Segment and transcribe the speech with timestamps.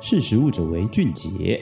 [0.00, 1.60] 识时务者为俊杰。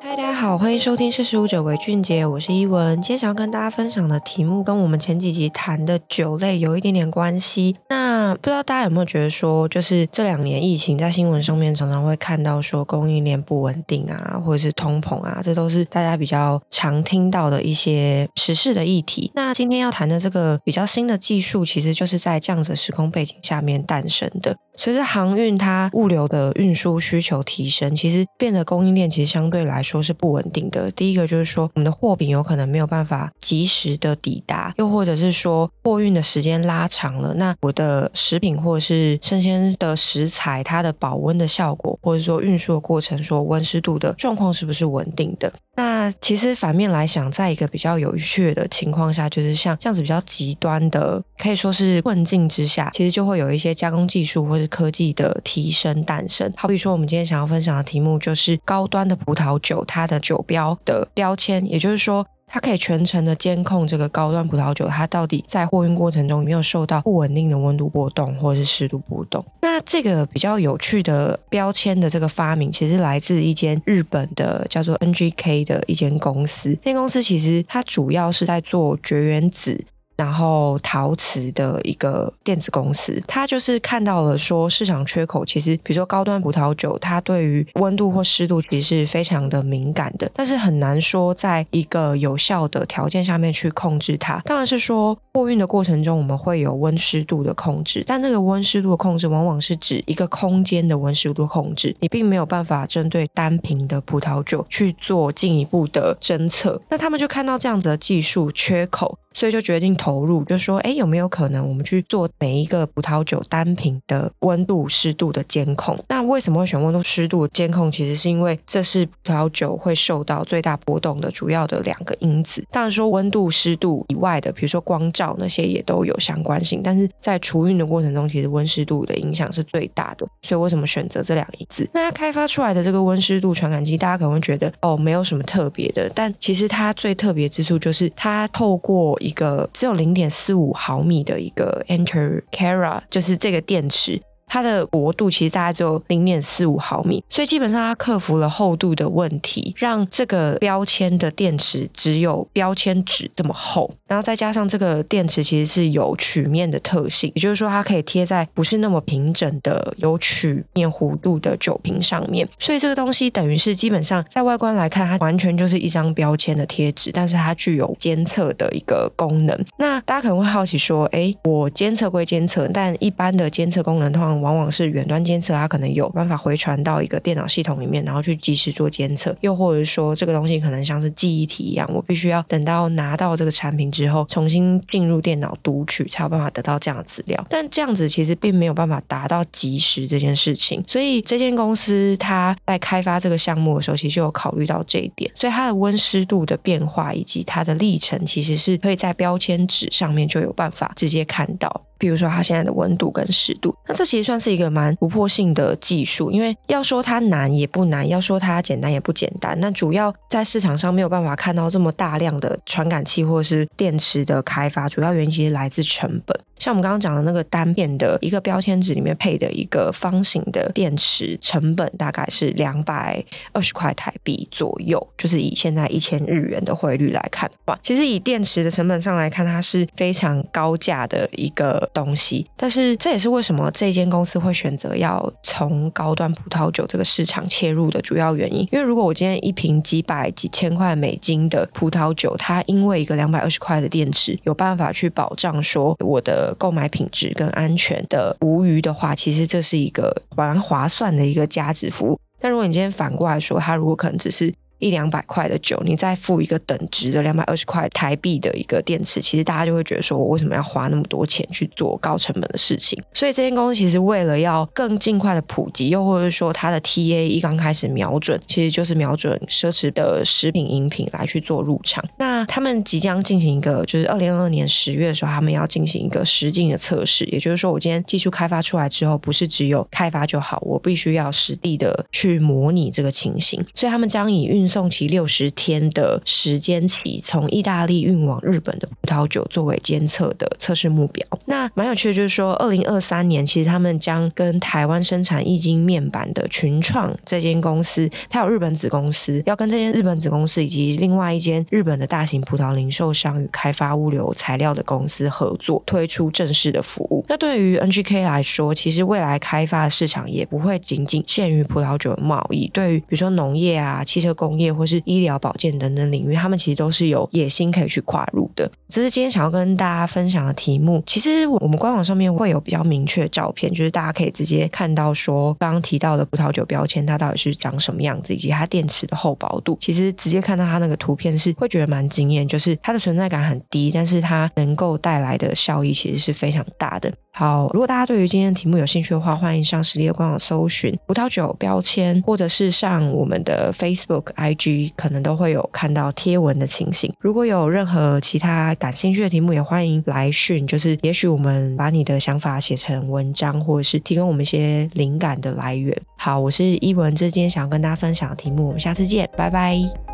[0.00, 3.00] 嗨，大家好，欢迎收听《识时务者为俊杰》，我是依文。
[3.00, 7.76] 今天想要跟大家分享的题目，跟我们前几集谈的酒类有一点点关系。
[7.88, 8.05] 那
[8.36, 19.30] 不知道大家有没有觉得说，就是这两年疫情在新闻上面常常会看到说供应链不稳定啊，或者是通膨啊，这都是大家比较常听到的一些时事的议题。
[19.34, 24.56] 那今天要谈的这个比较新的技术，其实就是在这样子的时空背景下面诞生的。
[24.78, 30.90] 随着航运它物流的运输需求提升，其实变得供应链其实相对来说是不稳定的。
[30.90, 45.52] 第一个就是说，我们的货品有可能没有办法及时的抵达，又或者是说货运的时间拉长了，那我的食品或者是生鲜的食材，它的保温的效果，或者说运输的过程，说温湿度的状况是不是稳定的？
[45.76, 56.52] 那其实反面来想，在一个比较有趣的情况下，就是像这样子比较极端的，可以说是困境之下，其实就会有一些加工技术或者科技的提升诞生。
[56.56, 62.26] 好比说，我们今天想要分享的题目就是高端的葡萄酒，它的酒标的标签，也就是说。
[62.46, 69.44] 它可以全程的监控这个高端葡萄酒，它到底在货运过程中有没有受到不稳定的温度波动或者是湿度波动。
[69.60, 76.70] 那这个比较有趣的标签的这个发明，其实来自一间日本的叫做 NGK 的一间公司。
[76.76, 79.84] 这间公司其实它主要是在做绝缘子。
[80.16, 94.40] 然后陶瓷的一个电子公司，他就是看到了说市场缺口，其实比如说高端葡萄酒，它对于温度或湿度其实是非常的敏感的，但是很难说在一个有效的条件下面去控制它。
[94.46, 106.80] 当然是说货运的过程中我们会有温湿度的控制，但那个温湿度的控制往往是指一个空间的温湿度控制，你并没有办法针对单瓶的葡萄酒去做进一步的侦测。
[106.88, 109.18] 那他们就看到这样子的技术缺口。
[109.36, 115.94] 所以就决定投入，就说，哎，有没有可能我们去做每一个葡萄酒单品的温度、湿度的监控？
[116.08, 117.92] 那为什么会选温度、湿度的监控？
[117.92, 122.64] 其实是因为这是葡萄酒会受到最大波动的主要的两个因子。
[122.70, 130.26] 当然说温度、湿度以外的，比如说光照那些也都有相关性，但是在储运的过程中，其实温湿度的影响是最大的。
[130.40, 131.86] 所以为什么选择这两个因子？
[131.92, 144.22] 那它开发出来的这个温湿度传感器，大家可能会觉得哦，没有什么特别的，但其实它最特别之处就是它透过一个只有零点四五毫米的一个 Enter Kara，就是这个电池。
[144.46, 169.64] 它的薄度其实大概只有零点四五毫米，所以基本上它克服了厚度的问题，让这个标签的电池只有标签纸这么厚，然后再加上这个电池其实是有曲面的特性，也就是说它可以贴在不是那么平整的有曲面弧度的酒瓶上面，所以这个东西等于是基本上在外观来看，它完全就是一张标签的贴纸，但是它具有监测的一个功能。
[169.78, 179.36] 那大家可能会好奇说，哎，我监测归监测，但一般的监测功能的往往是远端监测，它可能有办法回传到一个电脑系统里面，然后去及时做监测。
[179.40, 187.46] 又或者说，这个东西可能像是记忆体一样，我必须要等到拿到这个产品之后，重新进入电脑读取，才有办法得到这样的资料。
[187.48, 190.82] 但这样子其实并没有办法达到及时这件事情。
[190.86, 195.30] 所以这间公司它在开发这个项目的时候，其实就有考虑到这一点。
[195.34, 201.85] 所以它的温湿度的变化以及它的历程，其实是可以在标签纸上面就有办法直接看到。
[201.98, 209.58] 比如说它现在的温度跟湿度，那这其实算是一个蛮突破性的技术，因为要说它难也不难，要说它简单也不简单。
[209.60, 216.38] 那主要在市场上没有办法看到这么大量的传感器或者是电池的开发，主要原因其实来自成本。
[216.58, 232.46] 像我们刚刚讲的那个单片的一个标签纸里面配的一个方形的电池，成本大概是两百二十块台币左右，就是以现在一千日元的汇率来看的话，其实以电池的成本上来看，它是非常高价的一个东西。
[232.56, 238.60] 但是这也是为什么这间公司会选择要从高端葡萄酒这个市场切入的主要原因。
[238.72, 246.54] 因为如果我今天一瓶几百几千块美金的葡萄酒，它因为一个两百二十块的电池，有办法去保障说我的。
[246.58, 252.18] 购买品质跟安全的无虞的话，其实这是一个蛮划算的一个价值服务。
[252.40, 263.02] 但如果你今天反过来说，它如果可能只是一两百块的酒，你再付一个等值的两百二十块台币的一个电池，其实大家就会觉得说，我为什么要花那么多钱去做高成本的事情？
[263.14, 272.04] 所以这间公司其实为了要更尽快的普及，又或者说它的 TA 一刚开始瞄准，其实就是瞄准奢侈的食品饮品来去做入场。
[272.18, 277.24] 那他们即将进行一个，就是二零二二年十月的时候，他们要进行一个实境的测试。
[277.26, 283.64] 也就是说，我今天技术开发出来之后，不是只有开发就好，我必须要实地的去模拟这个情形。
[283.74, 291.26] 所以他们将以运送期六十天的时间起，从意大利运往日本的葡萄酒作为监测的测试目标。
[291.44, 307.24] 那蛮有趣的，就是说，二零二三年其实他们将跟台湾生产液晶面板的群创这间公司，它有日本子公司，要跟这间日本子公司以及另外一间日本的大型葡萄零售商与开发物流材料的公司合作，推出正式的服务。
[307.28, 318.70] 那对于 NGK 来说，其实未来开发的市场也不会仅仅限于葡萄酒的贸易，对于比如说农业啊、汽车工业或是医疗保健等等领域，他们其实都是有野心可以去跨入的。
[318.88, 321.02] 这是今天想要跟大家分享的题目。
[321.06, 329.76] 其实我们官网上面会有比较明确的照片，就是大家可以直接看到说刚刚提到的葡萄酒标签它到底是长什么样子，以及它电池的厚薄度。
[329.80, 337.12] 其实直接看到它那个图片是会觉得蛮惊艳，就是它的存在感很低，但是它能够带来的效益其实是非常大的。
[337.38, 347.12] 好，如果大家对于今天的题目有兴趣的话，欢迎上实力的官网搜寻葡萄酒标签，或者是上我们的 Facebook、IG，可能都会有看到贴文的情形。
[347.20, 355.94] 如果有任何其他感兴趣的题目，也欢迎来讯，就是也许我们把你的想法写成文章，或者是提供我们一些灵感的来源。
[356.16, 360.05] 好，我是依文，这是今天想要跟大家分享的题目，我们下次见，拜拜。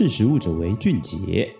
[0.00, 1.54] 识时务者为俊杰。